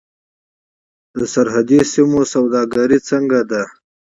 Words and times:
د 1.17 1.19
سرحدي 1.33 1.79
سیمو 1.93 2.21
سوداګري 2.33 2.99
څنګه 3.09 3.39
ده؟ 3.51 3.63